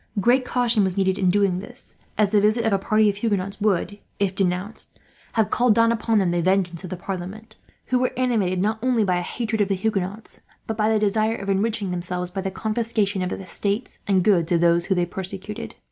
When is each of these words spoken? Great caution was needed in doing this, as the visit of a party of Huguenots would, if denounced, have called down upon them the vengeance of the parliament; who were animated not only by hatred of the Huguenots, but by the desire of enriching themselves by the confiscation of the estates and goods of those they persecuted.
Great 0.19 0.43
caution 0.43 0.83
was 0.83 0.97
needed 0.97 1.19
in 1.19 1.29
doing 1.29 1.59
this, 1.59 1.93
as 2.17 2.31
the 2.31 2.41
visit 2.41 2.65
of 2.65 2.73
a 2.73 2.79
party 2.79 3.07
of 3.07 3.17
Huguenots 3.17 3.61
would, 3.61 3.99
if 4.17 4.33
denounced, 4.33 4.97
have 5.33 5.51
called 5.51 5.75
down 5.75 5.91
upon 5.91 6.17
them 6.17 6.31
the 6.31 6.41
vengeance 6.41 6.83
of 6.83 6.89
the 6.89 6.97
parliament; 6.97 7.55
who 7.89 7.99
were 7.99 8.11
animated 8.17 8.59
not 8.63 8.79
only 8.81 9.03
by 9.03 9.19
hatred 9.21 9.61
of 9.61 9.67
the 9.67 9.75
Huguenots, 9.75 10.41
but 10.65 10.75
by 10.75 10.91
the 10.91 10.97
desire 10.97 11.35
of 11.35 11.51
enriching 11.51 11.91
themselves 11.91 12.31
by 12.31 12.41
the 12.41 12.49
confiscation 12.49 13.21
of 13.21 13.29
the 13.29 13.41
estates 13.41 13.99
and 14.07 14.23
goods 14.23 14.51
of 14.51 14.59
those 14.59 14.87
they 14.87 15.05
persecuted. 15.05 15.75